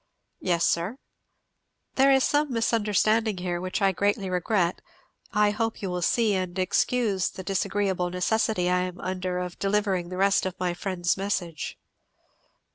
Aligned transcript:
"Yes, 0.39 0.65
sir." 0.65 0.97
"There 1.93 2.11
is 2.11 2.23
some 2.23 2.51
misunderstanding 2.51 3.37
here, 3.37 3.61
which 3.61 3.83
I 3.83 3.91
greatly 3.91 4.31
regret. 4.31 4.81
I 5.31 5.51
hope 5.51 5.83
you 5.83 5.91
will 5.91 6.01
see 6.01 6.33
and 6.33 6.57
excuse 6.57 7.29
the 7.29 7.43
disagreeable 7.43 8.09
necessity 8.09 8.67
I 8.67 8.79
am 8.79 8.99
under 8.99 9.37
of 9.37 9.59
delivering 9.59 10.09
the 10.09 10.17
rest 10.17 10.47
of 10.47 10.59
my 10.59 10.73
friend's 10.73 11.17
message." 11.17 11.77